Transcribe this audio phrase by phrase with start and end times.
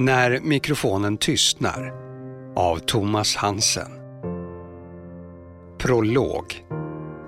[0.00, 1.94] När mikrofonen tystnar
[2.56, 3.90] av Thomas Hansen.
[5.78, 6.66] Prolog.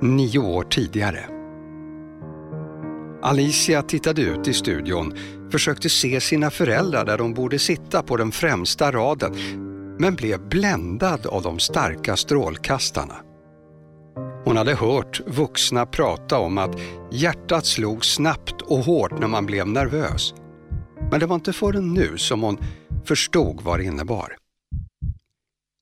[0.00, 1.24] Nio år tidigare.
[3.22, 5.14] Alicia tittade ut i studion,
[5.50, 9.34] försökte se sina föräldrar där de borde sitta på den främsta raden,
[9.98, 13.16] men blev bländad av de starka strålkastarna.
[14.44, 19.68] Hon hade hört vuxna prata om att hjärtat slog snabbt och hårt när man blev
[19.68, 20.34] nervös.
[21.12, 22.64] Men det var inte förrän nu som hon
[23.04, 24.36] förstod vad det innebar.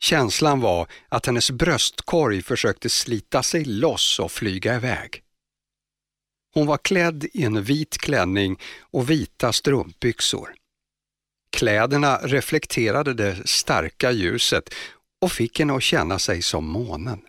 [0.02, 5.22] Känslan var att hennes bröstkorg försökte slita sig loss och flyga iväg.
[6.54, 10.54] Hon var klädd i en vit klänning och vita strumpbyxor.
[11.56, 14.74] Kläderna reflekterade det starka ljuset
[15.20, 17.20] och fick henne att känna sig som månen.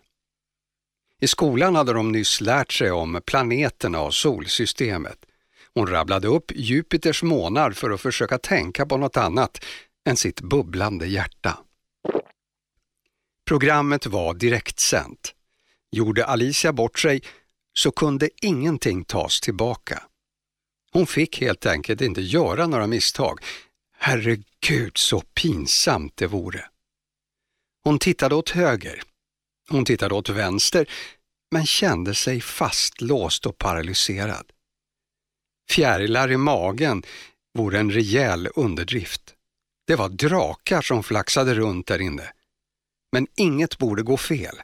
[1.19, 5.25] I skolan hade de nyss lärt sig om planeterna och solsystemet.
[5.73, 9.65] Hon rabblade upp Jupiters månar för att försöka tänka på något annat
[10.09, 11.59] än sitt bubblande hjärta.
[13.47, 15.35] Programmet var direktsänt.
[15.91, 17.21] Gjorde Alicia bort sig
[17.73, 20.03] så kunde ingenting tas tillbaka.
[20.93, 23.39] Hon fick helt enkelt inte göra några misstag.
[23.97, 26.65] Herregud så pinsamt det vore.
[27.83, 29.01] Hon tittade åt höger.
[29.69, 30.89] Hon tittade åt vänster
[31.51, 34.51] men kände sig fastlåst och paralyserad.
[35.71, 37.03] Fjärilar i magen
[37.57, 39.33] vore en rejäl underdrift.
[39.87, 42.31] Det var drakar som flaxade runt där inne.
[43.11, 44.61] Men inget borde gå fel.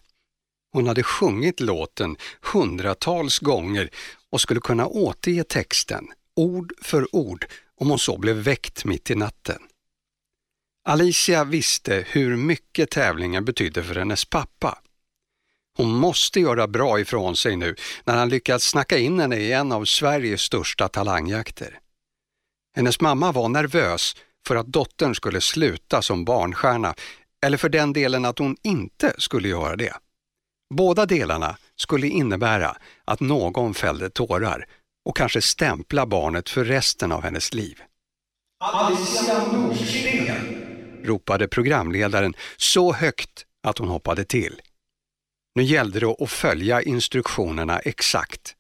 [0.74, 3.90] Hon hade sjungit låten hundratals gånger
[4.30, 9.16] och skulle kunna återge texten, ord för ord, om hon så blev väckt mitt i
[9.16, 9.60] natten.
[10.90, 14.80] Alicia visste hur mycket tävlingen betydde för hennes pappa.
[15.78, 19.72] Hon måste göra bra ifrån sig nu när han lyckats snacka in henne i en
[19.72, 21.80] av Sveriges största talangjakter.
[22.76, 24.16] Hennes mamma var nervös
[24.48, 26.96] för att dottern skulle sluta som barnstjärna
[27.46, 29.94] eller för den delen att hon inte skulle göra det.
[30.76, 34.66] Båda delarna skulle innebära att någon fällde tårar
[35.06, 37.82] och kanske stämpla barnet för resten av hennes liv.
[38.60, 40.64] Alicia Nordsten!
[41.04, 44.62] ropade programledaren så högt att hon hoppade till.
[45.58, 48.56] Nu gällde det att följa instruktionerna exakt.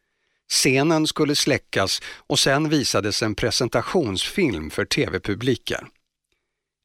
[0.50, 5.88] Scenen skulle släckas och sen visades en presentationsfilm för tv-publiken.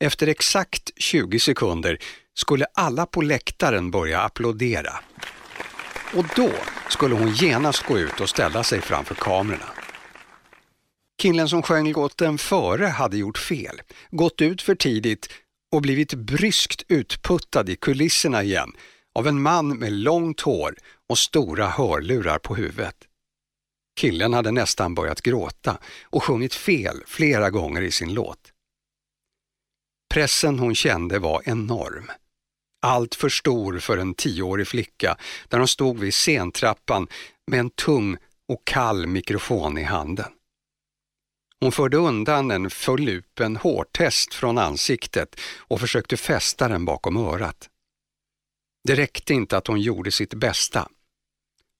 [0.04, 1.98] Efter exakt 20 sekunder
[2.34, 4.92] skulle alla på läktaren börja applådera.
[6.14, 6.50] Och då
[6.88, 9.70] skulle hon genast gå ut och ställa sig framför kamerorna.
[11.22, 15.28] Killen som sjöng låten före hade gjort fel, gått ut för tidigt
[15.72, 18.72] och blivit bryskt utputtad i kulisserna igen
[19.14, 20.76] av en man med långt hår
[21.08, 22.96] och stora hörlurar på huvudet.
[24.00, 28.52] Killen hade nästan börjat gråta och sjungit fel flera gånger i sin låt.
[30.14, 32.10] Pressen hon kände var enorm.
[32.82, 35.16] Allt för stor för en tioårig flicka
[35.48, 37.08] där hon stod vid scentrappan
[37.46, 38.16] med en tung
[38.48, 40.32] och kall mikrofon i handen.
[41.60, 47.68] Hon förde undan en förlupen hårtest från ansiktet och försökte fästa den bakom örat.
[48.84, 50.88] Det räckte inte att hon gjorde sitt bästa.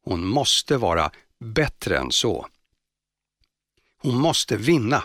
[0.04, 2.46] Hon måste vara bättre än så.
[4.02, 5.04] Hon måste vinna.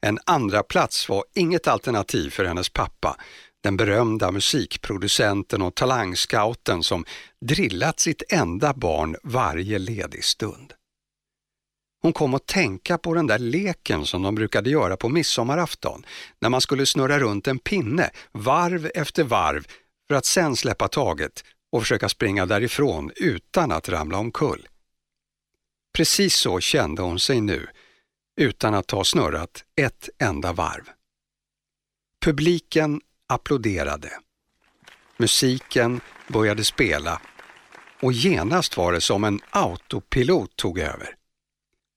[0.00, 3.16] En andra plats var inget alternativ för hennes pappa,
[3.60, 7.04] den berömda musikproducenten och talangscouten som
[7.40, 10.72] drillat sitt enda barn varje ledig stund.
[12.02, 16.06] Hon kom att tänka på den där leken som de brukade göra på midsommarafton,
[16.40, 19.66] när man skulle snurra runt en pinne varv efter varv
[20.12, 24.68] för att sen släppa taget och försöka springa därifrån utan att ramla omkull.
[25.92, 27.66] Precis så kände hon sig nu,
[28.36, 30.84] utan att ha snurrat ett enda varv.
[32.20, 34.12] Publiken applåderade.
[35.16, 37.20] Musiken började spela
[38.00, 41.16] och genast var det som en autopilot tog över.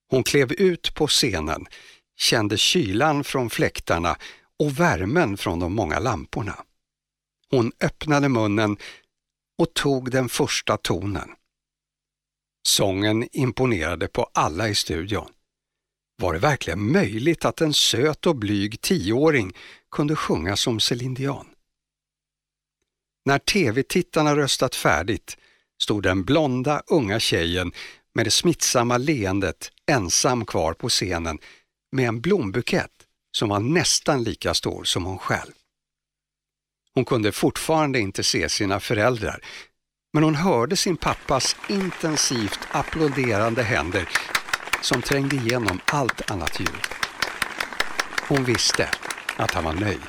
[0.09, 1.65] Hon klev ut på scenen,
[2.17, 4.17] kände kylan från fläktarna
[4.59, 6.65] och värmen från de många lamporna.
[7.51, 8.77] Hon öppnade munnen
[9.57, 11.29] och tog den första tonen.
[12.67, 15.31] Sången imponerade på alla i studion.
[16.21, 19.53] Var det verkligen möjligt att en söt och blyg tioåring
[19.91, 21.47] kunde sjunga som Céline Dion?
[23.25, 25.37] När tv-tittarna röstat färdigt
[25.81, 27.71] stod den blonda unga tjejen
[28.13, 31.39] med det smittsamma leendet ensam kvar på scenen
[31.91, 32.91] med en blombukett
[33.37, 35.51] som var nästan lika stor som hon själv.
[36.95, 39.39] Hon kunde fortfarande inte se sina föräldrar,
[40.13, 44.09] men hon hörde sin pappas intensivt applåderande händer
[44.81, 46.85] som trängde igenom allt annat ljud.
[48.27, 48.89] Hon visste,
[49.37, 50.07] att han var nöjd.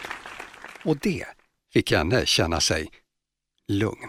[0.84, 1.24] Och det
[1.72, 2.88] fick henne känna sig
[3.68, 4.08] lugn.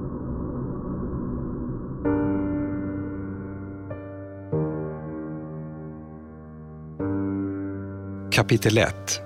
[8.31, 9.21] Kapitel 1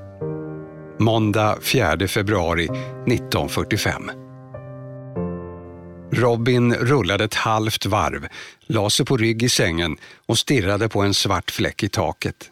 [0.99, 4.11] Måndag 4 februari 1945
[6.11, 8.27] Robin rullade ett halvt varv,
[8.65, 12.51] la sig på rygg i sängen och stirrade på en svart fläck i taket.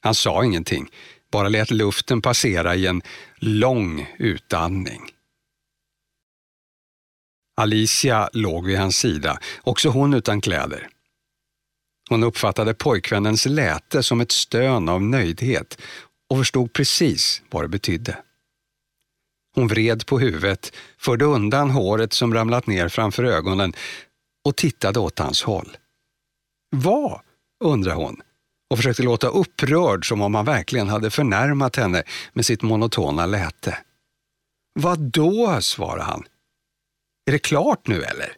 [0.00, 0.88] Han sa ingenting,
[1.32, 3.02] bara lät luften passera i en
[3.36, 5.02] lång utandning.
[7.56, 10.88] Alicia låg vid hans sida, också hon utan kläder.
[12.08, 15.78] Hon uppfattade pojkvännens läte som ett stön av nöjdhet
[16.30, 18.18] och förstod precis vad det betydde.
[19.54, 23.72] Hon vred på huvudet, förde undan håret som ramlat ner framför ögonen
[24.44, 25.76] och tittade åt hans håll.
[26.70, 27.20] Vad?
[27.64, 28.20] undrade hon
[28.70, 33.78] och försökte låta upprörd som om han verkligen hade förnärmat henne med sitt monotona läte.
[34.74, 35.60] Vad då?
[35.60, 36.24] svarade han.
[37.26, 38.36] Är det klart nu eller?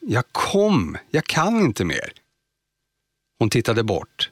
[0.00, 2.12] Jag kom, jag kan inte mer.
[3.42, 4.30] Hon tittade bort,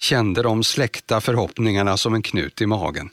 [0.00, 3.10] kände de släckta förhoppningarna som en knut i magen.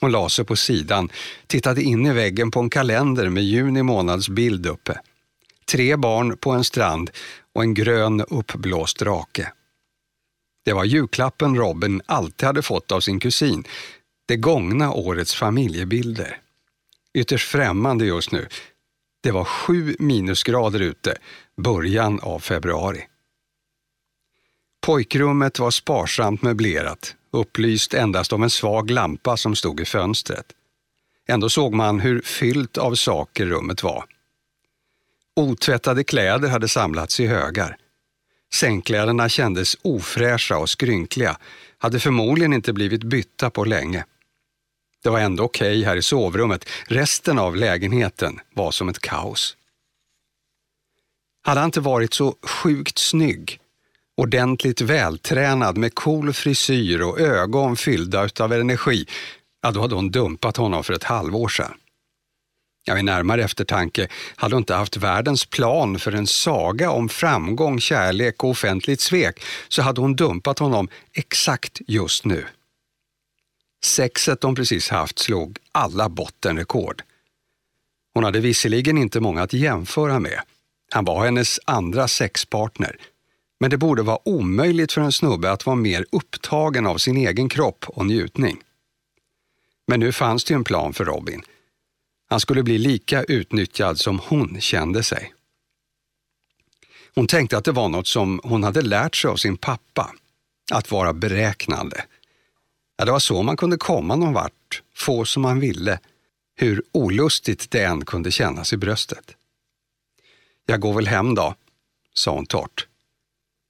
[0.00, 1.08] Hon la sig på sidan,
[1.46, 5.00] tittade in i väggen på en kalender med juni månads bild uppe.
[5.66, 7.10] Tre barn på en strand
[7.52, 9.52] och en grön uppblåst drake.
[10.64, 13.64] Det var julklappen Robin alltid hade fått av sin kusin,
[14.26, 16.40] det gångna årets familjebilder.
[17.14, 18.48] Ytterst främmande just nu.
[19.22, 21.16] Det var sju minusgrader ute,
[21.56, 23.04] början av februari.
[24.84, 30.46] Pojkrummet var sparsamt möblerat, upplyst endast av en svag lampa som stod i fönstret.
[31.28, 34.04] Ändå såg man hur fyllt av saker rummet var.
[35.36, 37.76] Otvättade kläder hade samlats i högar.
[38.54, 41.36] Sängkläderna kändes ofräscha och skrynkliga,
[41.78, 44.04] hade förmodligen inte blivit bytta på länge.
[45.02, 49.56] Det var ändå okej okay här i sovrummet, resten av lägenheten var som ett kaos.
[51.42, 53.60] Hade han inte varit så sjukt snygg
[54.16, 59.06] ordentligt vältränad med cool frisyr och ögon fyllda av energi,
[59.62, 61.74] ja, då hade hon dumpat honom för ett halvår sedan.
[62.86, 67.80] Ja, vid närmare eftertanke hade hon inte haft världens plan för en saga om framgång,
[67.80, 72.46] kärlek och offentligt svek, så hade hon dumpat honom exakt just nu.
[73.84, 77.02] Sexet de precis haft slog alla bottenrekord.
[78.14, 80.40] Hon hade visserligen inte många att jämföra med.
[80.92, 82.96] Han var hennes andra sexpartner,
[83.64, 87.48] men det borde vara omöjligt för en snubbe att vara mer upptagen av sin egen
[87.48, 88.62] kropp och njutning.
[89.86, 91.42] Men nu fanns det en plan för Robin.
[92.28, 95.34] Han skulle bli lika utnyttjad som hon kände sig.
[97.14, 100.14] Hon tänkte att det var något som hon hade lärt sig av sin pappa,
[100.72, 102.04] att vara beräknande.
[102.96, 105.98] Ja, det var så man kunde komma någon vart, få som man ville,
[106.54, 109.36] hur olustigt det än kunde kännas i bröstet.
[110.66, 111.54] Jag går väl hem då,
[112.14, 112.86] sa hon torrt.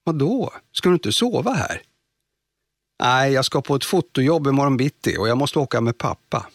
[0.05, 0.53] Vadå?
[0.73, 1.83] Ska du inte sova här?
[3.03, 6.47] Nej, jag ska på ett fotojobb imorgon bitti och jag måste åka med pappa.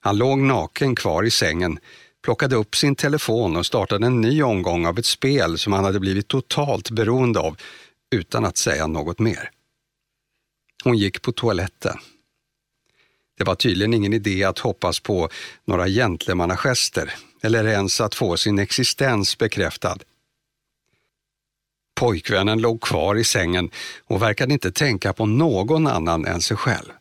[0.00, 1.78] Han låg naken kvar i sängen,
[2.22, 6.00] plockade upp sin telefon och startade en ny omgång av ett spel som han hade
[6.00, 7.56] blivit totalt beroende av
[8.10, 9.50] utan att säga något mer.
[10.84, 11.98] Hon gick på toaletten.
[13.38, 15.28] Det var tydligen ingen idé att hoppas på
[15.64, 19.98] några gentlemannagester eller ens att få sin existens bekräftad.
[21.98, 23.70] Pojkvännen låg kvar i sängen
[24.04, 26.92] och verkade inte tänka på någon annan än sig själv.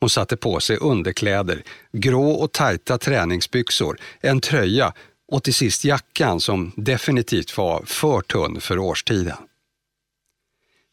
[0.00, 4.92] Hon satte på sig underkläder, grå och tajta träningsbyxor, en tröja
[5.28, 9.36] och till sist jackan som definitivt var för tunn för årstiden.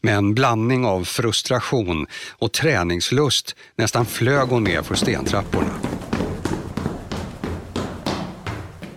[0.01, 5.90] Med en blandning av frustration och träningslust nästan flög hon ner för stentrapporna.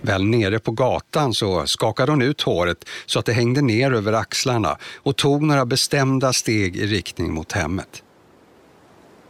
[0.05, 4.13] Väl nere på gatan så skakade hon ut håret så att det hängde ner över
[4.13, 8.03] axlarna och tog några bestämda steg i riktning mot hemmet.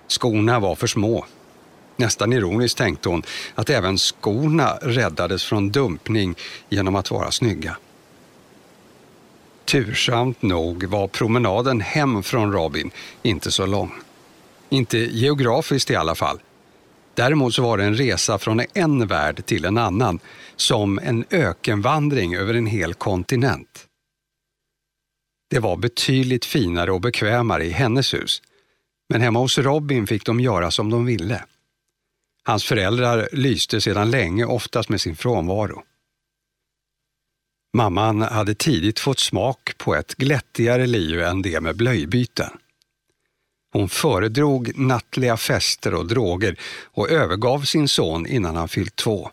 [0.08, 1.24] Skorna var för små.
[1.96, 3.22] Nästan ironiskt tänkte hon
[3.54, 6.34] att även skorna räddades från dumpning
[6.68, 7.76] genom att vara snygga.
[9.64, 12.90] Tursamt nog var promenaden hem från Robin
[13.22, 13.92] inte så lång.
[14.68, 16.40] Inte geografiskt i alla fall.
[17.14, 20.18] Däremot så var det en resa från en värld till en annan,
[20.56, 23.86] som en ökenvandring över en hel kontinent.
[25.50, 28.42] Det var betydligt finare och bekvämare i hennes hus,
[29.08, 31.44] men hemma hos Robin fick de göra som de ville.
[32.44, 35.82] Hans föräldrar lyste sedan länge oftast med sin frånvaro.
[37.76, 42.50] Mamman hade tidigt fått smak på ett glättigare liv än det med blöjbyten.
[43.74, 49.30] Hon föredrog nattliga fester och droger och övergav sin son innan han fyllt två.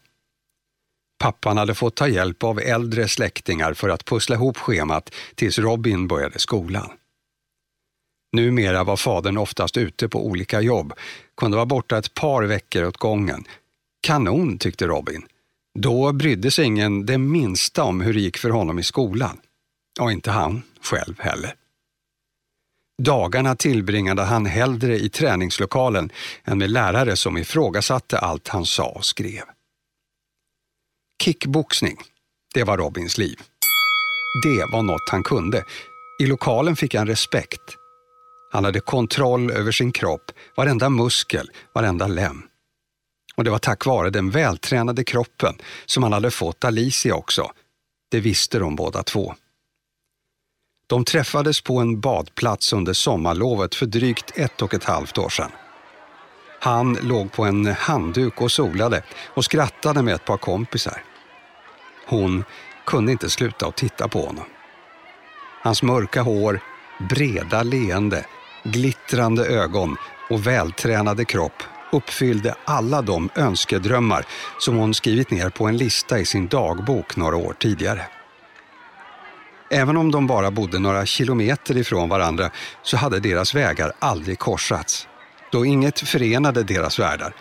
[1.20, 6.08] Pappan hade fått ta hjälp av äldre släktingar för att pussla ihop schemat tills Robin
[6.08, 6.90] började skolan.
[8.32, 10.94] Numera var fadern oftast ute på olika jobb,
[11.38, 13.44] kunde vara borta ett par veckor åt gången.
[14.02, 15.26] Kanon, tyckte Robin.
[15.80, 19.38] Då brydde sig ingen det minsta om hur det gick för honom i skolan.
[20.00, 21.56] Och inte han själv heller.
[23.04, 26.12] Dagarna tillbringade han hellre i träningslokalen
[26.44, 29.44] än med lärare som ifrågasatte allt han sa och skrev.
[31.24, 31.98] Kickboxning,
[32.54, 33.40] det var Robins liv.
[34.44, 35.64] Det var något han kunde.
[36.20, 37.62] I lokalen fick han respekt.
[38.52, 42.42] Han hade kontroll över sin kropp, varenda muskel, varenda lem.
[43.36, 45.56] Och det var tack vare den vältränade kroppen
[45.86, 47.52] som han hade fått Alicia också.
[48.12, 49.36] Det visste de båda två.
[50.92, 55.52] De träffades på en badplats under sommarlovet för drygt ett och ett halvt år sedan.
[56.60, 61.04] Han låg på en handduk och solade och skrattade med ett par kompisar.
[62.08, 62.44] Hon
[62.86, 64.46] kunde inte sluta att titta på honom.
[65.64, 66.60] Hans mörka hår,
[67.10, 68.26] breda leende,
[68.64, 69.98] glittrande ögon
[70.30, 74.26] och vältränade kropp uppfyllde alla de önskedrömmar
[74.60, 78.08] som hon skrivit ner på en lista i sin dagbok några år tidigare.
[79.74, 82.52] Även om de bara bodde några kilometer ifrån varandra
[82.84, 85.08] så hade deras vägar aldrig korsats,
[85.52, 87.36] då inget förenade deras världar.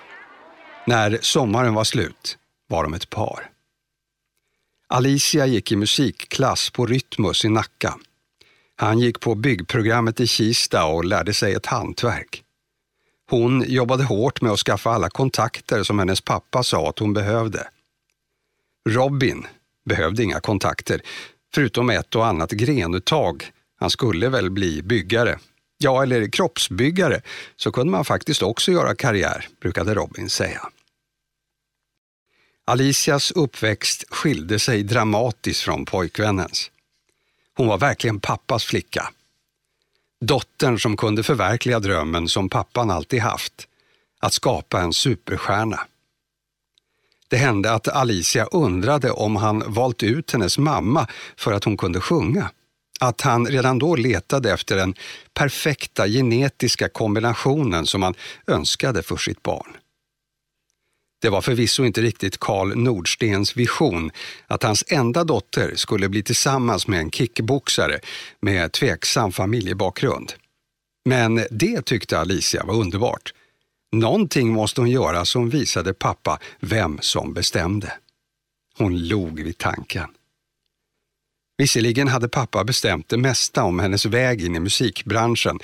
[0.87, 3.51] När sommaren var slut var de ett par.
[4.89, 7.95] Alicia gick i musikklass på Rytmus i Nacka.
[8.77, 12.43] Han gick på byggprogrammet i Kista och lärde sig ett hantverk.
[13.31, 17.69] Hon jobbade hårt med att skaffa alla kontakter som hennes pappa sa att hon behövde.
[18.89, 19.47] Robin
[19.85, 21.03] behövde inga kontakter,
[21.54, 23.50] förutom ett och annat grenuttag.
[23.80, 25.38] Han skulle väl bli byggare.
[25.78, 27.23] Ja, eller kroppsbyggare,
[27.57, 30.69] så kunde man faktiskt också göra karriär, brukade Robin säga.
[32.64, 36.71] Alicias uppväxt skilde sig dramatiskt från pojkvännens.
[37.57, 39.11] Hon var verkligen pappas flicka.
[40.21, 43.69] Dottern som kunde förverkliga drömmen som pappan alltid haft,
[44.21, 45.80] att skapa en superstjärna.
[47.31, 51.07] Det hände att Alicia undrade om han valt ut hennes mamma
[51.37, 52.51] för att hon kunde sjunga.
[53.01, 54.95] Att han redan då letade efter den
[55.35, 58.15] perfekta genetiska kombinationen som han
[58.47, 59.77] önskade för sitt barn.
[61.23, 64.11] Det var förvisso inte riktigt Karl Nordstens vision
[64.47, 68.01] att hans enda dotter skulle bli tillsammans med en kickboxare
[68.41, 70.33] med tveksam familjebakgrund.
[71.05, 73.33] Men det tyckte Alicia var underbart.
[73.93, 77.93] Någonting måste hon göra som visade pappa vem som bestämde.
[78.79, 80.09] Hon log vid tanken.
[81.59, 85.59] Visserligen hade pappa bestämt det mesta om hennes väg in i musikbranschen,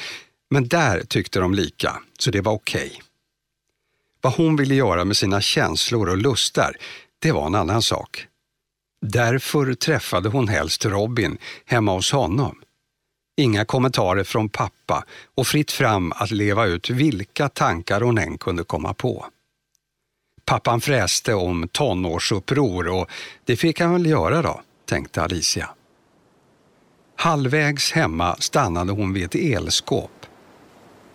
[0.50, 2.86] men där tyckte de lika, så det var okej.
[2.86, 3.00] Okay.
[4.20, 6.76] Vad hon ville göra med sina känslor och lustar,
[7.18, 8.26] det var en annan sak.
[9.00, 12.60] Därför träffade hon helst Robin hemma hos honom.
[13.36, 18.64] Inga kommentarer från pappa och fritt fram att leva ut vilka tankar hon än kunde
[18.64, 19.26] komma på.
[20.44, 23.10] Pappan fräste om tonårsuppror och
[23.44, 25.70] det fick han väl göra då, tänkte Alicia.
[27.16, 30.26] Halvvägs hemma stannade hon vid ett elskåp.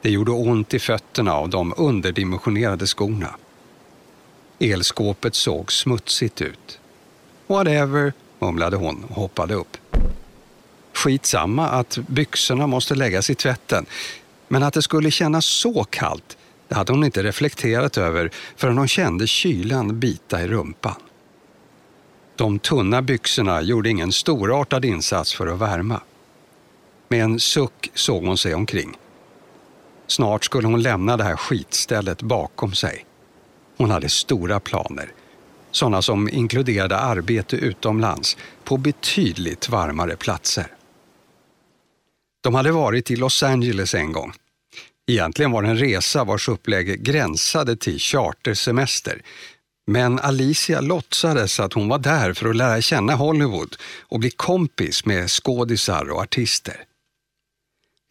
[0.01, 3.35] Det gjorde ont i fötterna av de underdimensionerade skorna.
[4.59, 6.79] Elskåpet såg smutsigt ut.
[7.47, 9.77] Whatever, mumlade hon och hoppade upp.
[11.01, 13.85] Skitsamma att byxorna måste läggas i tvätten,
[14.47, 18.87] men att det skulle kännas så kallt, det hade hon inte reflekterat över förrän hon
[18.87, 20.95] kände kylan bita i rumpan.
[22.35, 26.01] De tunna byxorna gjorde ingen storartad insats för att värma.
[27.07, 28.97] Med en suck såg hon sig omkring.
[30.07, 33.05] Snart skulle hon lämna det här skitstället bakom sig.
[33.77, 35.11] Hon hade stora planer.
[35.71, 40.67] Sådana som inkluderade arbete utomlands på betydligt varmare platser.
[42.41, 44.33] De hade varit i Los Angeles en gång.
[45.07, 49.21] Egentligen var det en resa vars upplägg gränsade till chartersemester.
[49.87, 55.05] Men Alicia låtsades att hon var där för att lära känna Hollywood och bli kompis
[55.05, 56.83] med skådisar och artister.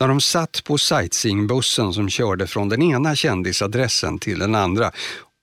[0.00, 4.92] När de satt på sightseeingbussen som körde från den ena kändisadressen till den andra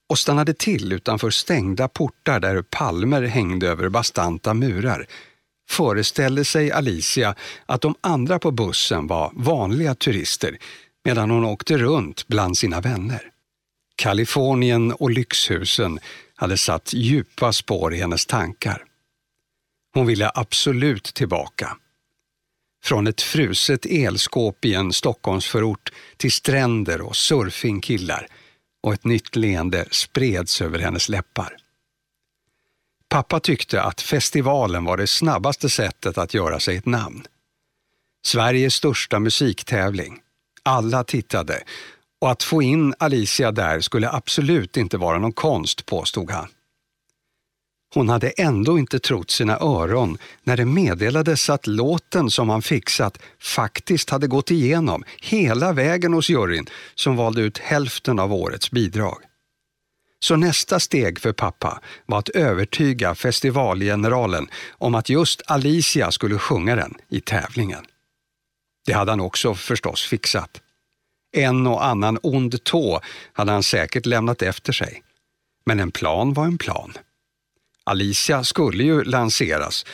[0.10, 5.08] och stannade till utanför stängda portar där palmer hängde över bastanta murar
[5.70, 10.58] föreställde sig Alicia att de andra på bussen var vanliga turister
[11.06, 13.22] medan hon åkte runt bland sina vänner.
[13.96, 16.00] Kalifornien och lyxhusen
[16.36, 18.84] hade satt djupa spår i hennes tankar.
[19.94, 21.78] Hon ville absolut tillbaka.
[22.84, 28.28] Från ett fruset elskåp i en Stockholmsförort till stränder och surfingkillar
[28.84, 31.58] och ett nytt leende spreds över hennes läppar.
[33.10, 37.24] Pappa tyckte att festivalen var det snabbaste sättet att göra sig ett namn.
[38.26, 40.20] Sveriges största musiktävling.
[40.64, 41.64] Alla tittade
[42.22, 46.48] och att få in Alicia där skulle absolut inte vara någon konst, påstod han.
[47.94, 53.20] Hon hade ändå inte trott sina öron när det meddelades att låten som han fixat
[53.40, 59.27] faktiskt hade gått igenom hela vägen hos juryn som valde ut hälften av årets bidrag.
[60.20, 66.76] Så nästa steg för pappa var att övertyga festivalgeneralen om att just Alicia skulle sjunga
[66.76, 67.86] den i tävlingen.
[68.86, 70.62] Det hade han också förstås fixat.
[71.32, 73.02] En och annan ond tå
[73.34, 75.04] hade han säkert lämnat efter sig.
[75.66, 76.94] Men en plan var en plan.
[77.84, 79.86] Alicia skulle ju lanseras.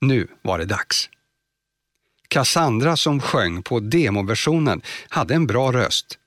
[0.00, 1.10] Nu var det dags.
[2.28, 6.18] Cassandra som sjöng på demoversionen hade en bra röst.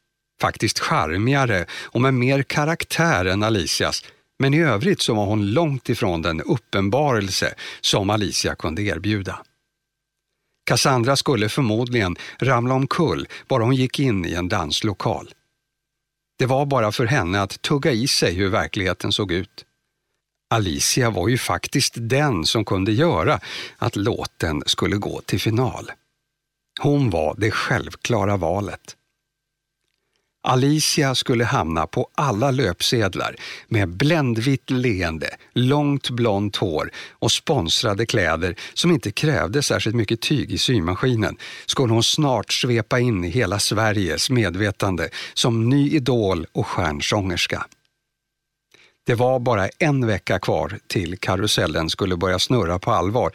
[0.41, 4.03] Faktiskt charmigare och med mer karaktär än Alicias,
[4.39, 9.39] men i övrigt så var hon långt ifrån den uppenbarelse som Alicia kunde erbjuda.
[10.65, 15.33] Cassandra skulle förmodligen ramla omkull bara hon gick in i en danslokal.
[16.37, 19.65] Det var bara för henne att tugga i sig hur verkligheten såg ut.
[20.49, 23.39] Alicia var ju faktiskt den som kunde göra
[23.77, 25.91] att låten skulle gå till final.
[26.81, 28.94] Hon var det självklara valet.
[30.47, 33.35] Alicia skulle hamna på alla löpsedlar
[33.67, 40.51] med bländvitt leende, långt blont hår och sponsrade kläder som inte krävde särskilt mycket tyg
[40.51, 46.67] i symaskinen skulle hon snart svepa in i hela Sveriges medvetande som ny idol och
[46.67, 47.65] stjärnsångerska.
[49.05, 53.31] Det var bara en vecka kvar till karusellen skulle börja snurra på allvar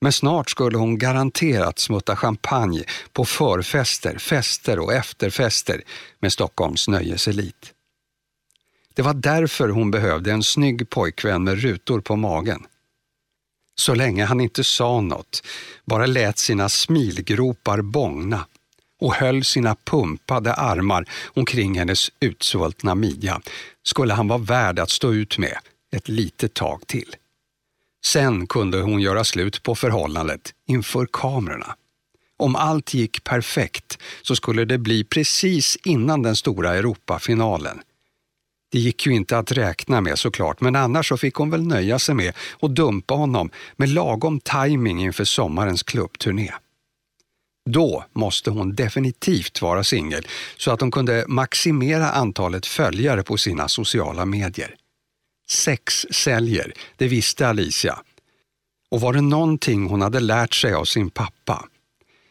[0.00, 5.82] men snart skulle hon garanterat smutta champagne på förfester, fester och efterfester
[6.20, 7.72] med Stockholms nöjeselit.
[8.94, 12.66] Det var därför hon behövde en snygg pojkvän med rutor på magen.
[13.74, 15.42] Så länge han inte sa något,
[15.84, 18.46] bara lät sina smilgropar bångna
[19.00, 23.40] och höll sina pumpade armar omkring hennes utsvultna midja
[23.82, 25.58] skulle han vara värd att stå ut med
[25.92, 27.16] ett litet tag till.
[28.04, 31.76] Sen kunde hon göra slut på förhållandet inför kamerorna.
[32.38, 37.80] Om allt gick perfekt så skulle det bli precis innan den stora Europafinalen.
[38.72, 41.98] Det gick ju inte att räkna med såklart, men annars så fick hon väl nöja
[41.98, 46.52] sig med att dumpa honom med lagom timing inför sommarens klubbturné.
[47.70, 53.68] Då måste hon definitivt vara singel så att hon kunde maximera antalet följare på sina
[53.68, 54.74] sociala medier.
[55.48, 57.98] Sex säljer, det visste Alicia.
[58.90, 61.68] Och var det någonting hon hade lärt sig av sin pappa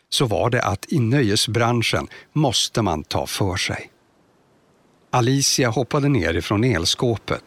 [0.09, 3.91] så var det att i nöjesbranschen måste man ta för sig.
[5.09, 7.43] Alicia hoppade ner ifrån elskåpet,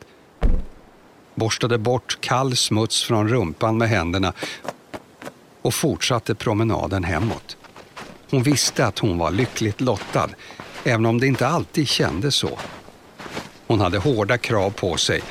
[1.34, 4.32] borstade bort kall smuts från rumpan med händerna
[5.62, 7.56] och fortsatte promenaden hemåt.
[8.30, 10.28] Hon visste att hon var lyckligt lottad,
[10.84, 12.58] även om det inte alltid kändes så.
[13.66, 15.22] Hon hade hårda krav på sig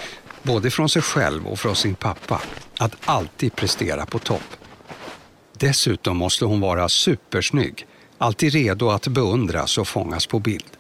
[0.48, 2.42] både från sig själv och från sin pappa,
[2.78, 4.58] att alltid prestera på topp.
[5.54, 10.78] Dessutom måste hon vara supersnygg, alltid redo att beundras och fångas på bild.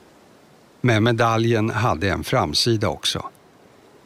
[0.82, 3.30] Men medaljen hade en framsida också.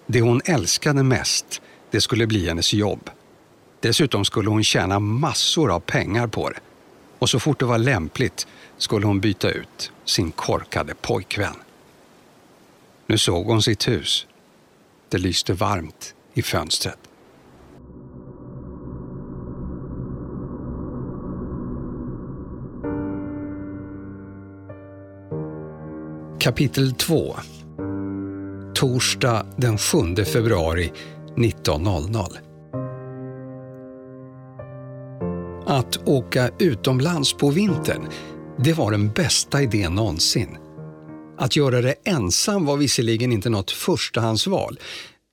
[0.08, 3.10] Det hon älskade mest, det skulle bli hennes jobb.
[3.80, 6.60] Dessutom skulle hon tjäna massor av pengar på det.
[7.20, 8.48] Och så fort det var lämpligt
[8.78, 11.56] skulle hon byta ut sin korkade pojkvän.
[13.08, 14.28] Nu såg hon sitt hus
[15.12, 16.98] det lyste varmt i fönstret.
[26.40, 27.36] Kapitel 2
[28.76, 30.92] Torsdag den 7 februari
[31.36, 32.38] 19.00
[35.66, 38.08] Att åka utomlands på vintern,
[38.58, 40.58] det var den bästa idén någonsin.
[41.42, 44.80] Att göra det ensam var visserligen inte något förstahandsval,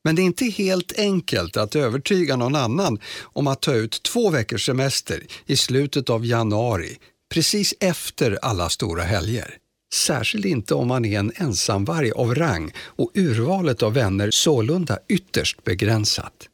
[0.05, 4.31] Men det är inte helt enkelt att övertyga någon annan om att ta ut två
[4.31, 6.99] veckors semester i slutet av januari,
[7.35, 9.55] precis efter alla stora helger.
[9.95, 15.65] Särskilt inte om man är en ensamvarg av rang och urvalet av vänner sålunda ytterst
[15.65, 16.49] begränsat.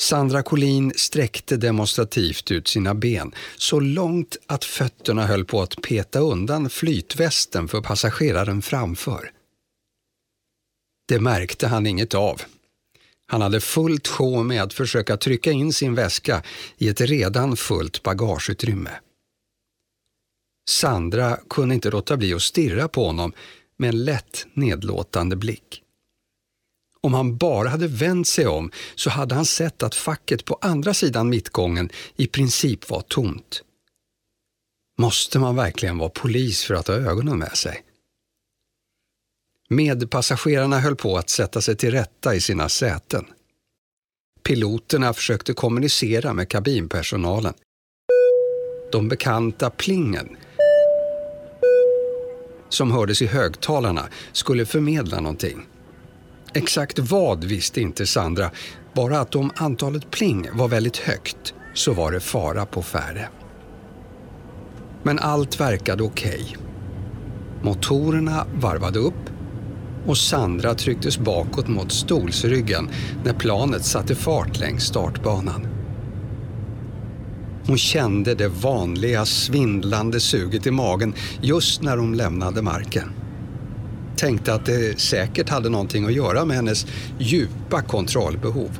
[0.00, 6.18] Sandra Collin sträckte demonstrativt ut sina ben så långt att fötterna höll på att peta
[6.18, 9.30] undan flytvästen för passageraren framför.
[11.08, 12.42] Det märkte han inget av.
[13.26, 16.42] Han hade fullt sjå med att försöka trycka in sin väska
[16.78, 18.90] i ett redan fullt bagageutrymme.
[20.70, 23.32] Sandra kunde inte låta bli att stirra på honom
[23.76, 25.83] med en lätt nedlåtande blick.
[27.04, 30.94] Om han bara hade vänt sig om så hade han sett att facket på andra
[30.94, 33.62] sidan mittgången i princip var tomt.
[34.98, 37.82] Måste man verkligen vara polis för att ha ögonen med sig?
[39.68, 43.24] Medpassagerarna höll på att sätta sig till rätta i sina säten.
[44.42, 47.54] Piloterna försökte kommunicera med kabinpersonalen.
[48.92, 50.36] De bekanta plingen
[52.68, 55.66] som hördes i högtalarna skulle förmedla någonting.
[56.56, 58.50] Exakt vad visste inte Sandra,
[58.94, 63.28] bara att om antalet pling var väldigt högt så var det fara på färde.
[65.02, 66.46] Men allt verkade okej.
[66.48, 66.56] Okay.
[67.62, 69.30] Motorerna varvade upp
[70.06, 72.90] och Sandra trycktes bakåt mot stolsryggen
[73.24, 75.66] när planet satte fart längs startbanan.
[77.66, 83.23] Hon kände det vanliga svindlande suget i magen just när hon lämnade marken.
[84.16, 86.86] Tänkte att det säkert hade någonting att göra med hennes
[87.18, 88.78] djupa kontrollbehov.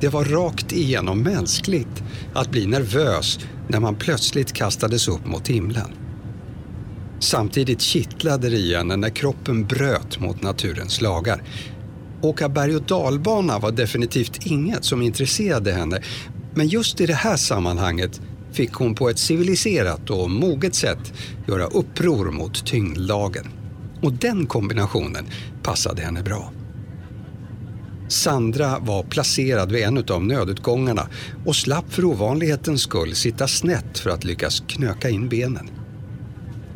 [0.00, 2.02] Det var rakt igenom mänskligt
[2.34, 5.90] att bli nervös när man plötsligt kastades upp mot himlen.
[7.20, 11.42] Samtidigt kittlade det i henne när kroppen bröt mot naturens lagar.
[12.22, 16.02] Åka berg och dalbana var definitivt inget som intresserade henne
[16.54, 18.20] men just i det här sammanhanget
[18.52, 21.12] fick hon på ett civiliserat och moget sätt
[21.48, 23.61] göra uppror mot tyngdlagen.
[24.02, 25.26] Och den kombinationen
[25.62, 26.52] passade henne bra.
[28.08, 31.08] Sandra var placerad vid en av nödutgångarna
[31.46, 35.70] och slapp för ovanlighetens skull sitta snett för att lyckas knöka in benen.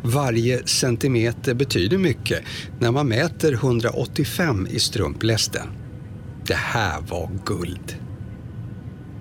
[0.02, 2.42] Varje centimeter betyder mycket
[2.78, 5.68] när man mäter 185 i strumplästen.
[6.46, 7.96] Det här var guld.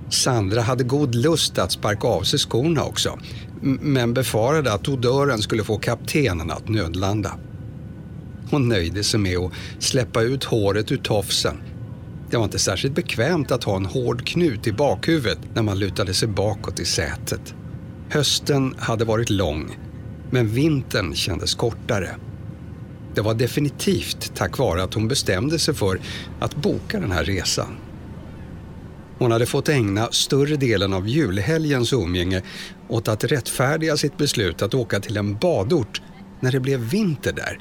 [0.10, 3.20] Sandra hade god lust att sparka av sig skorna också
[3.82, 7.32] men befarade att odören skulle få kaptenen att nödlanda.
[8.52, 11.58] Hon nöjde sig med att släppa ut håret ur tofsen.
[12.30, 16.14] Det var inte särskilt bekvämt att ha en hård knut i bakhuvudet när man lutade
[16.14, 17.54] sig bakåt i sätet.
[18.10, 19.78] Hösten hade varit lång,
[20.32, 22.16] men vintern kändes kortare.
[23.16, 26.00] Det var definitivt tack vare att hon bestämde sig för
[26.40, 27.78] att boka den här resan.
[29.18, 32.42] Hon hade fått ägna större delen av julhelgens umgänge
[32.88, 36.02] åt att rättfärdiga sitt beslut att åka till en badort
[36.40, 37.60] när det blev vinter där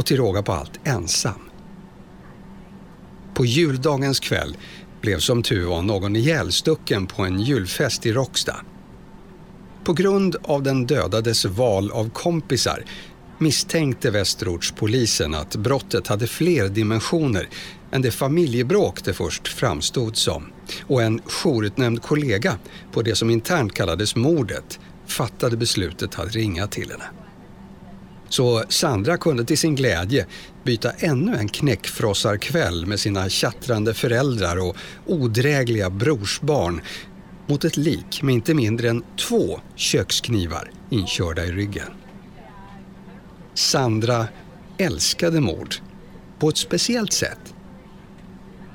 [0.00, 1.50] och till råga på allt ensam.
[3.34, 4.56] På juldagens kväll
[5.00, 8.56] blev som tur var någon ihjälstucken på en julfest i Råcksta.
[9.84, 12.84] På grund av den dödades val av kompisar
[13.38, 17.48] misstänkte Västerortspolisen att brottet hade fler dimensioner
[17.92, 20.52] än det familjebråk det först framstod som.
[20.86, 22.58] Och en jourutnämnd kollega
[22.92, 27.19] på det som internt kallades mordet fattade beslutet att ringa till henne.
[28.30, 30.26] Så Sandra kunde till sin glädje
[30.64, 36.80] byta ännu en knäckfrossarkväll med sina tjattrande föräldrar och odrägliga brorsbarn
[37.46, 41.88] mot ett lik med inte mindre än två köksknivar inkörda i ryggen.
[43.54, 44.26] Sandra
[44.78, 45.74] älskade mord
[46.38, 47.54] på ett speciellt sätt.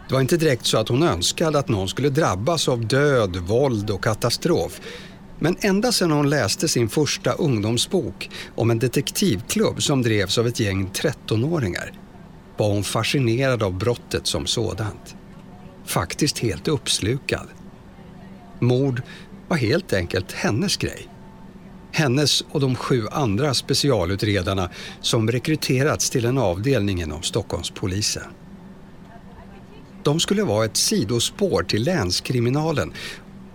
[0.08, 3.90] Det var inte direkt så att hon önskade att någon skulle drabbas av död, våld
[3.90, 4.82] och katastrof.
[5.40, 10.60] Men ända sedan hon läste sin första ungdomsbok om en detektivklubb som drevs av ett
[10.60, 11.94] gäng 13-åringar
[12.58, 15.16] var hon fascinerad av brottet som sådant.
[15.86, 17.48] Faktiskt helt uppslukad.
[18.60, 19.02] Mord
[19.48, 21.08] var helt enkelt hennes grej.
[21.92, 24.70] Hennes och de sju andra specialutredarna
[25.02, 28.24] som rekryterats till en avdelning inom Stockholmspolisen.
[30.04, 32.94] De skulle vara ett sidospår till länskriminalen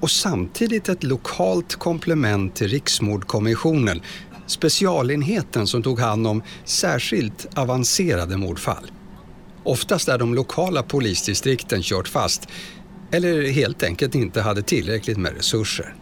[0.01, 4.01] och samtidigt ett lokalt komplement till Riksmordkommissionen,
[4.47, 8.91] specialenheten som tog hand om särskilt avancerade mordfall.
[9.63, 12.49] Oftast där de lokala polisdistrikten kört fast
[13.13, 15.95] eller helt enkelt inte hade tillräckligt med resurser.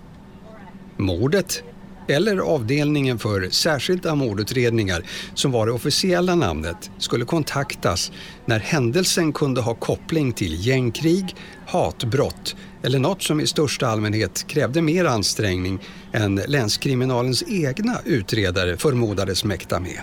[0.96, 1.62] Mordet
[2.08, 5.02] eller avdelningen för särskilda mordutredningar
[5.34, 8.12] som var det officiella namnet skulle kontaktas
[8.46, 14.82] när händelsen kunde ha koppling till gängkrig, hatbrott eller något som i största allmänhet krävde
[14.82, 15.78] mer ansträngning
[16.12, 20.00] än länskriminalens egna utredare förmodades mäkta med.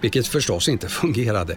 [0.00, 1.56] Vilket förstås inte fungerade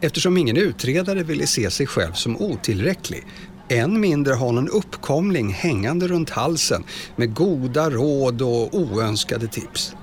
[0.00, 3.26] eftersom ingen utredare ville se sig själv som otillräcklig
[3.68, 6.84] än mindre ha någon uppkomling hängande runt halsen
[7.16, 9.94] med goda råd och oönskade tips.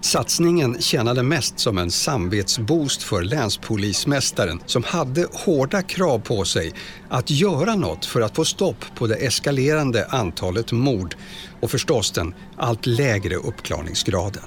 [0.00, 6.72] Satsningen tjänade mest som en samvetsboost för länspolismästaren som hade hårda krav på sig
[7.08, 11.16] att göra något för att få stopp på det eskalerande antalet mord
[11.60, 14.44] och förstås den allt lägre uppklarningsgraden.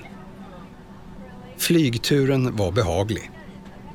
[1.58, 3.32] Flygturen var behaglig.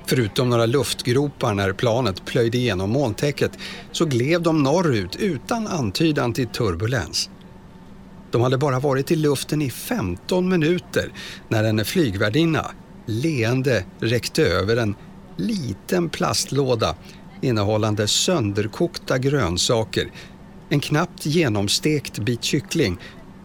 [0.08, 3.58] Förutom några luftgropar när planet plöjde igenom molntäcket
[3.92, 7.30] så gled de norrut utan antydan till turbulens.
[8.30, 11.12] De hade bara varit i luften i 15 minuter
[11.48, 12.70] när en flygvärdinna
[13.06, 14.94] leende räckte över en
[15.36, 16.96] liten plastlåda
[17.42, 20.10] innehållande sönderkokta grönsaker,
[20.68, 22.98] en knappt genomstekt bit kyckling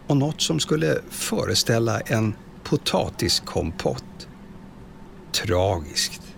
[0.06, 4.28] och något som skulle föreställa en potatiskompott.
[5.32, 6.31] Tragiskt.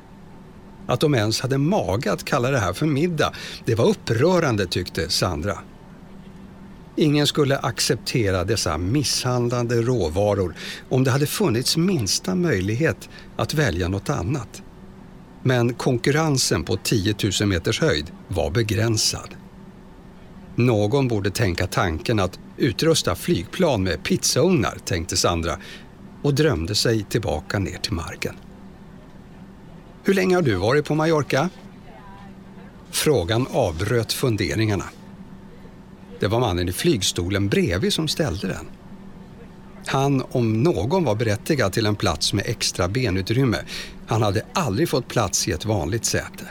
[0.86, 3.32] Att de ens hade mage att kalla det här för middag,
[3.64, 5.58] det var upprörande tyckte Sandra.
[6.96, 10.54] Ingen skulle acceptera dessa misshandlande råvaror
[10.88, 14.62] om det hade funnits minsta möjlighet att välja något annat.
[15.42, 19.34] Men konkurrensen på 10 000 meters höjd var begränsad.
[20.56, 25.58] Någon borde tänka tanken att utrusta flygplan med pizzaugnar, tänkte Sandra
[26.22, 28.34] och drömde sig tillbaka ner till marken.
[30.06, 31.50] Hur länge har du varit på Mallorca?
[32.90, 34.84] Frågan avbröt funderingarna.
[36.20, 38.66] Det var mannen i flygstolen bredvid som ställde den.
[39.86, 43.58] Han om någon var berättigad till en plats med extra benutrymme.
[44.06, 46.48] Han hade aldrig fått plats i ett vanligt säte.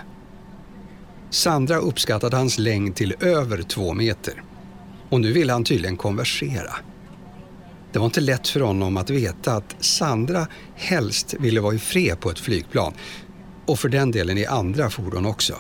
[1.30, 4.44] Sandra uppskattade hans längd till över två meter.
[5.10, 6.74] Och nu ville han tydligen konversera.
[7.92, 12.20] Det var inte lätt för honom att veta att Sandra helst ville vara i fred
[12.20, 12.94] på ett flygplan
[13.66, 15.56] och för den delen i andra fordon också.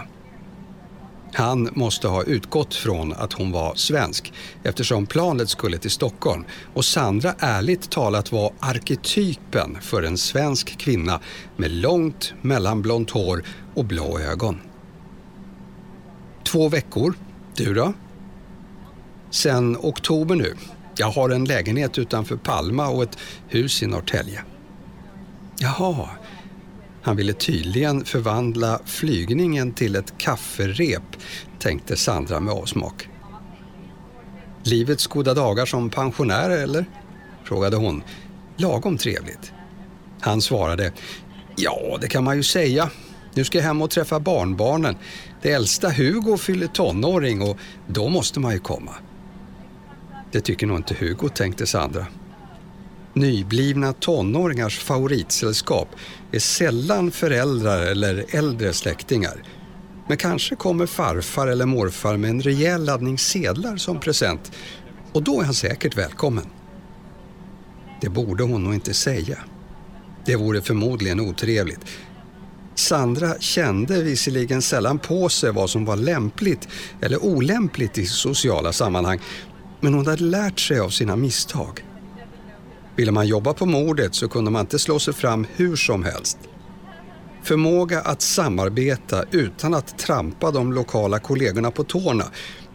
[1.33, 6.85] Han måste ha utgått från att hon var svensk eftersom planet skulle till Stockholm och
[6.85, 11.19] Sandra ärligt talat var arketypen för en svensk kvinna
[11.57, 13.43] med långt mellanblont hår
[13.75, 14.61] och blå ögon.
[16.43, 17.13] Två veckor.
[17.55, 17.93] Du då?
[19.31, 20.55] Sen oktober nu.
[20.97, 24.43] Jag har en lägenhet utanför Palma och ett hus i Norrtälje.
[25.57, 26.09] Jaha,
[27.03, 31.03] han ville tydligen förvandla flygningen till ett kafferep,
[31.59, 33.09] tänkte Sandra med avsmak.
[34.63, 36.85] Livets goda dagar som pensionär, eller?
[37.43, 38.03] frågade hon.
[38.57, 39.51] Lagom trevligt.
[40.19, 40.93] Han svarade,
[41.55, 42.89] ja, det kan man ju säga.
[43.33, 44.95] Nu ska jag hem och träffa barnbarnen.
[45.41, 48.91] Det äldsta Hugo fyller tonåring och då måste man ju komma.
[50.31, 52.05] Det tycker nog inte Hugo, tänkte Sandra.
[53.15, 55.87] Nyblivna tonåringars favoritsällskap
[56.31, 59.43] är sällan föräldrar eller äldre släktingar.
[60.07, 64.51] Men kanske kommer farfar eller morfar med en rejäl laddning sedlar som present
[65.11, 66.45] och då är han säkert välkommen.
[68.01, 69.37] Det borde hon nog inte säga.
[70.25, 71.85] Det vore förmodligen otrevligt.
[72.75, 76.67] Sandra kände visserligen sällan på sig vad som var lämpligt
[77.01, 79.19] eller olämpligt i sociala sammanhang
[79.79, 81.92] men hon hade lärt sig av sina misstag.
[82.95, 86.37] Ville man jobba på mordet så kunde man inte slå sig fram hur som helst.
[87.43, 92.25] Förmåga att samarbeta utan att trampa de lokala kollegorna på tårna,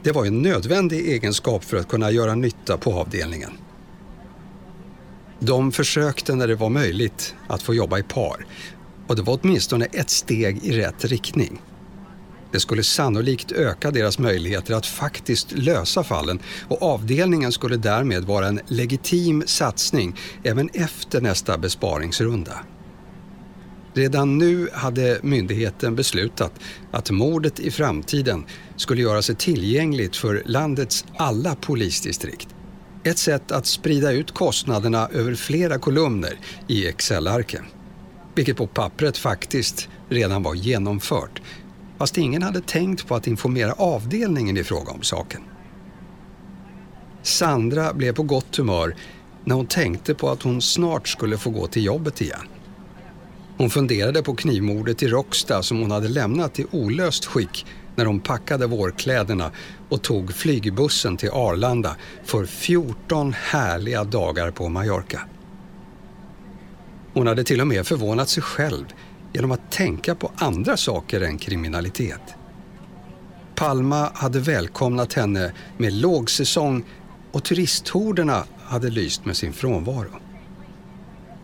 [0.03, 3.53] det var en nödvändig egenskap för att kunna göra nytta på avdelningen.
[5.41, 8.47] De försökte när det var möjligt att få jobba i par
[9.07, 11.61] och det var åtminstone ett steg i rätt riktning.
[12.53, 18.47] Det skulle sannolikt öka deras möjligheter att faktiskt lösa fallen och avdelningen skulle därmed vara
[18.47, 22.55] en legitim satsning även efter nästa besparingsrunda.
[23.95, 26.53] Redan nu hade myndigheten beslutat
[26.91, 28.45] att mordet i framtiden
[28.77, 32.49] skulle göra sig tillgängligt för landets alla polisdistrikt.
[33.05, 37.65] Ett sätt att sprida ut kostnaderna över flera kolumner i Excel-arken.
[38.35, 41.43] Vilket på pappret faktiskt redan var genomfört
[41.99, 45.43] fast ingen hade tänkt på att informera avdelningen i fråga om saken.
[47.23, 48.97] Sandra blev på gott humör
[49.45, 52.49] när hon tänkte på att hon snart skulle få gå till jobbet igen.
[53.57, 58.21] Hon funderade på knivmordet i Råcksta som hon hade lämnat i olöst skick när hon
[58.21, 59.51] packade vårkläderna
[59.89, 65.21] och tog flygbussen till Arlanda för 14 härliga dagar på Mallorca.
[67.13, 68.87] Hon hade till och med förvånat sig själv
[69.33, 72.35] genom att tänka på andra saker än kriminalitet.
[73.55, 76.85] Palma hade välkomnat henne med lågsäsong
[77.33, 80.11] och turisthorderna hade lyst med sin frånvaro.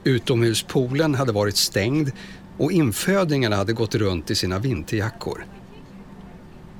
[0.05, 2.13] Utomhuspoolen hade varit stängd
[2.59, 5.47] och infödingarna hade gått runt i sina vinterjackor.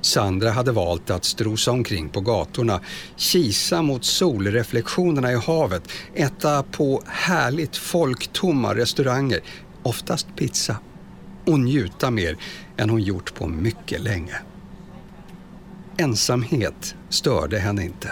[0.01, 2.81] Sandra hade valt att strosa omkring på gatorna,
[3.15, 9.39] kisa mot solreflektionerna i havet, äta på härligt folktomma restauranger,
[9.83, 10.77] oftast pizza,
[11.45, 12.37] och njuta mer
[12.77, 14.35] än hon gjort på mycket länge.
[15.97, 18.11] Ensamhet störde henne inte.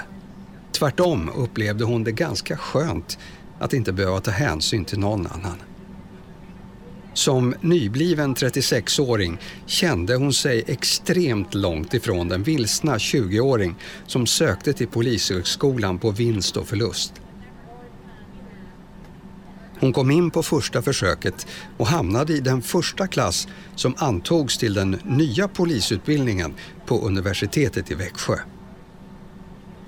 [0.72, 3.18] Tvärtom upplevde hon det ganska skönt
[3.60, 5.58] att inte behöva ta hänsyn till någon annan.
[7.14, 13.76] Som nybliven 36-åring kände hon sig extremt långt ifrån den vilsna 20-åring
[14.08, 17.14] som sökte till Polishögskolan på vinst och förlust.
[19.84, 24.74] Hon kom in på första försöket och hamnade i den första klass som antogs till
[24.74, 26.54] den nya polisutbildningen
[26.86, 28.36] på universitetet i Växjö.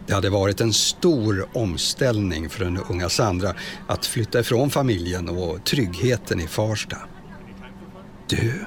[0.08, 3.53] Det hade varit en stor omställning för den unga Sandra
[3.88, 6.97] att flytta ifrån familjen och tryggheten i Farsta.
[8.27, 8.65] Du,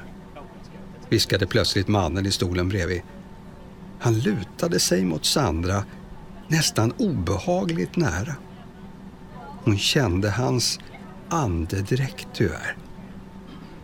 [1.09, 3.01] viskade plötsligt mannen i stolen bredvid.
[3.99, 5.83] Han lutade sig mot Sandra
[6.47, 8.35] nästan obehagligt nära.
[9.63, 10.79] Hon kände hans
[11.29, 12.77] andedräkt tyvärr.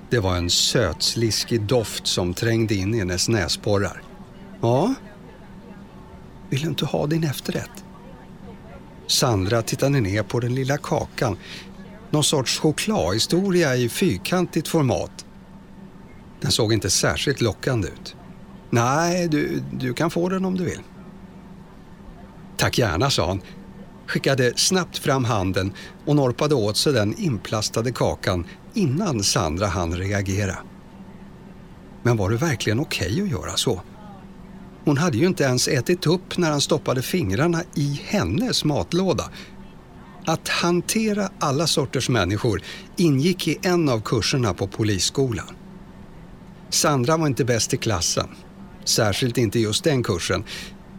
[0.10, 4.02] Det var en sötsliskig doft som trängde in i hennes näsborrar.
[4.62, 4.94] Ja,
[6.50, 7.84] vill du inte ha din efterrätt?
[9.08, 11.38] Sandra tittade ner på den lilla kakan.
[12.10, 15.26] Någon sorts chokladhistoria i fyrkantigt format.
[16.42, 18.16] Den såg inte särskilt lockande ut.
[18.70, 20.82] Nej, du, du kan få den om du vill.
[22.58, 23.42] Tack gärna, sa han,
[24.08, 25.74] skickade snabbt fram handen
[26.06, 30.58] och norpade åt sig den inplastade kakan innan Sandra hann reagera.
[32.04, 33.82] Men var det verkligen okej okay att göra så?
[34.86, 39.30] Hon hade ju inte ens ätit upp när han stoppade fingrarna i hennes matlåda.
[40.26, 42.62] Att hantera alla sorters människor
[42.98, 45.46] ingick i en av kurserna på polisskolan.
[46.70, 48.28] Sandra var inte bäst i klassen,
[48.86, 50.44] särskilt inte just den kursen,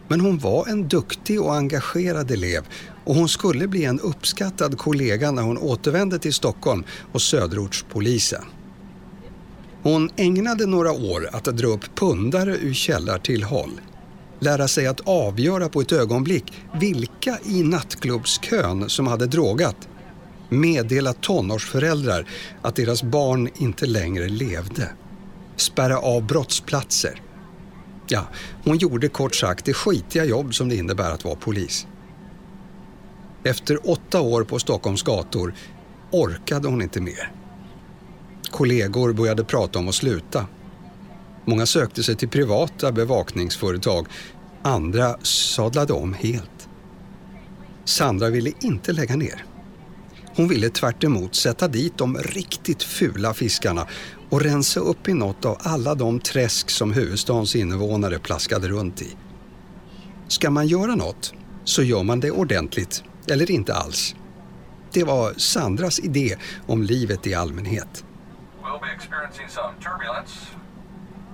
[0.07, 2.63] men hon var en duktig och engagerad elev
[3.07, 8.43] och hon skulle bli en uppskattad kollega när hon återvände till Stockholm och söderortspolisen.
[9.83, 13.81] Hon ägnade några år att dra upp pundare ur källartillhåll.
[14.39, 19.87] Lära sig att avgöra på ett ögonblick vilka i nattklubbskön som hade drogat.
[20.49, 22.29] Meddela tonårsföräldrar
[22.61, 24.89] att deras barn inte längre levde.
[25.55, 27.21] Spärra av brottsplatser.
[28.07, 28.27] Ja,
[28.63, 31.87] hon gjorde kort sagt det skitiga jobb som det innebär att vara polis.
[33.47, 35.53] Efter åtta år på Stockholms gator
[36.11, 37.31] orkade hon inte mer.
[38.51, 40.45] Kollegor började prata om att sluta.
[41.45, 44.07] Många sökte sig till privata bevakningsföretag.
[44.63, 46.69] Andra sadlade om helt.
[47.85, 49.45] Sandra ville inte lägga ner.
[50.35, 53.87] Hon ville tvärt sätta dit de riktigt fula fiskarna
[54.29, 59.15] och rensa upp i något av alla de träsk som huvudstadens invånare plaskade runt i.
[60.27, 61.33] Ska man göra något
[61.63, 64.15] så gör man det ordentligt, eller inte alls.
[64.91, 66.35] Det var Sandras idé
[66.67, 68.03] om livet i allmänhet.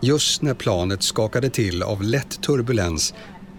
[0.02, 3.14] Just när planet skakade till av lätt turbulens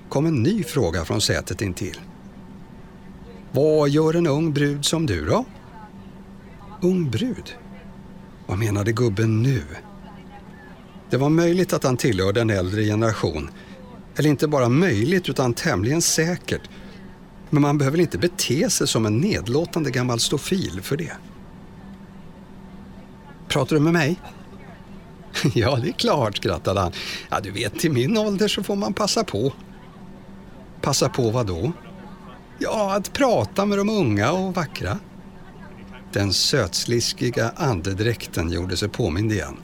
[0.09, 2.01] kom en ny fråga från sätet intill.
[3.53, 5.45] Vad gör en ung brud som du då?
[6.83, 7.55] Ung brud?
[8.47, 9.63] Vad menade gubben nu?
[11.11, 13.51] Det var möjligt att han tillhörde en äldre generation.
[14.17, 16.71] Eller inte bara möjligt utan tämligen säkert.
[17.51, 21.13] Men man behöver inte bete sig som en nedlåtande gammal stofil för det.
[23.49, 24.21] Pratar du med mig?
[25.55, 26.93] Ja, det är klart, skrattade han.
[27.31, 29.53] Ja, du vet, till min ålder så får man passa på.
[30.81, 31.73] Passa på vad då?
[32.59, 34.99] Ja, att prata med de unga och vackra.
[36.13, 39.57] Den sötsliskiga andedräkten gjorde sig påmind igen.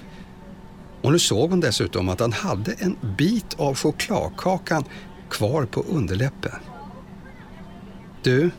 [1.02, 4.84] Och nu såg hon dessutom att han hade en bit av chokladkakan
[5.30, 6.58] kvar på underläppen.
[8.22, 8.50] Du,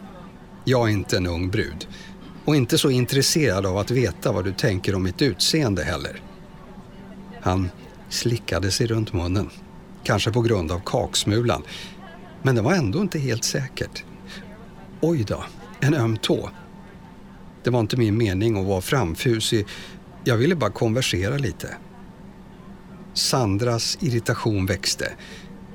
[0.66, 1.88] jag är inte en ung brud
[2.46, 6.22] och inte så intresserad av att veta vad du tänker om mitt utseende heller.
[7.42, 7.70] Han
[8.10, 9.50] slickade sig runt munnen,
[10.04, 11.64] kanske på grund av kaksmulan.
[12.42, 14.04] Men det var ändå inte helt säkert.
[15.02, 15.44] Oj då,
[15.80, 16.50] en öm tå.
[17.64, 19.68] Det var inte min mening att vara framfusig.
[20.24, 21.76] Jag ville bara konversera lite.
[23.14, 25.14] Sandras irritation växte.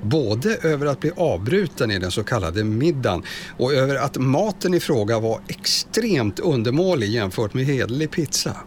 [0.01, 3.23] Både över att bli avbruten i den så kallade middagen
[3.57, 8.57] och över att maten i fråga var extremt undermålig jämfört med hederlig pizza.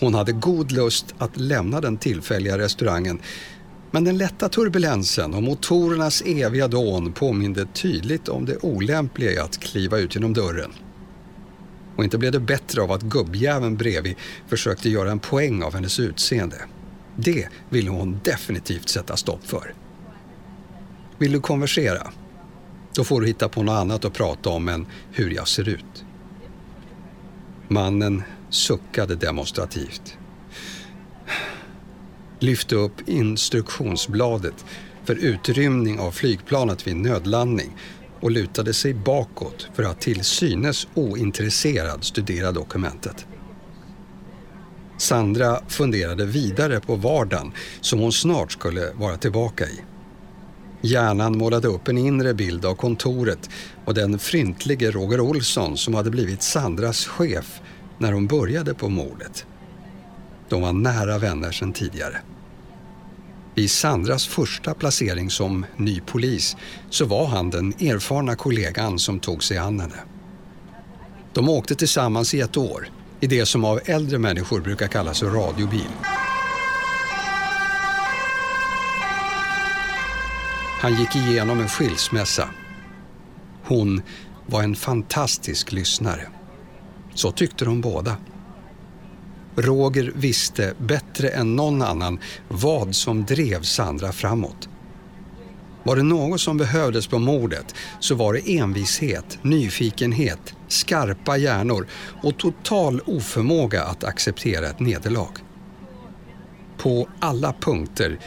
[0.00, 3.20] Hon hade god lust att lämna den tillfälliga restaurangen
[3.90, 9.58] men den lätta turbulensen och motorernas eviga dån påminde tydligt om det olämpliga i att
[9.58, 10.72] kliva ut genom dörren.
[11.96, 14.16] Och inte blev det bättre av att gubbjäveln bredvid
[14.48, 16.56] försökte göra en poäng av hennes utseende.
[17.16, 19.74] Det ville hon definitivt sätta stopp för.
[21.18, 22.12] Vill du konversera?
[22.94, 26.04] Då får du hitta på något annat att prata om än hur jag ser ut.
[27.68, 30.18] Mannen suckade demonstrativt.
[32.38, 34.64] Lyfte upp instruktionsbladet
[35.04, 37.76] för utrymning av flygplanet vid nödlandning
[38.20, 43.26] och lutade sig bakåt för att till synes ointresserad studera dokumentet.
[44.98, 49.80] Sandra funderade vidare på vardagen som hon snart skulle vara tillbaka i.
[50.80, 53.50] Hjärnan målade upp en inre bild av kontoret
[53.84, 57.60] och den fryntlige Roger Olsson som hade blivit Sandras chef
[57.98, 59.46] när hon började på mordet.
[60.48, 62.16] De var nära vänner sedan tidigare.
[63.54, 66.56] I Sandras första placering som ny polis
[66.90, 69.98] så var han den erfarna kollegan som tog sig an henne.
[71.32, 72.88] De åkte tillsammans i ett år
[73.20, 75.90] i det som av äldre människor brukar kallas radiobil.
[80.80, 82.48] Han gick igenom en skilsmässa.
[83.64, 84.02] Hon
[84.46, 86.28] var en fantastisk lyssnare.
[87.14, 88.16] Så tyckte de båda.
[89.56, 92.18] Roger visste bättre än någon annan
[92.48, 94.68] vad som drev Sandra framåt.
[95.82, 101.86] Var det något som behövdes på mordet så var det envishet, nyfikenhet, skarpa hjärnor
[102.22, 105.32] och total oförmåga att acceptera ett nederlag.
[106.76, 108.18] På alla punkter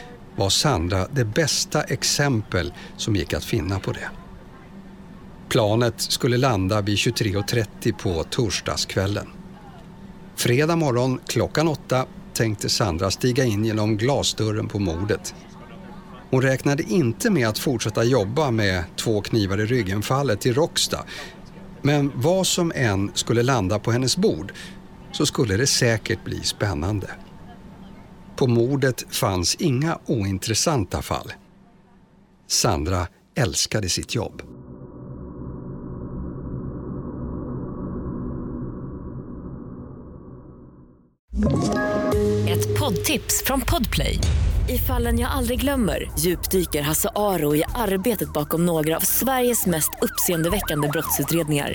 [0.42, 4.10] var Sandra det bästa exempel som gick att finna på det.
[5.48, 9.26] Planet skulle landa vid 23.30 på torsdagskvällen.
[10.36, 15.34] Fredag morgon klockan åtta tänkte Sandra stiga in genom glasdörren på mordet.
[16.30, 21.04] Hon räknade inte med att fortsätta jobba med två knivar i ryggen-fallet till Rocksta.
[21.82, 24.52] Men vad som än skulle landa på hennes bord
[25.12, 27.10] så skulle det säkert bli spännande.
[28.42, 31.32] På mordet fanns inga ointressanta fall.
[32.46, 34.42] Sandra älskade sitt jobb.
[42.48, 44.18] Ett poddtips från Podplay.
[44.68, 49.90] I fallen jag aldrig glömmer djupdyker Hasse Aro i arbetet bakom några av Sveriges mest
[50.02, 51.74] uppseendeväckande brottsutredningar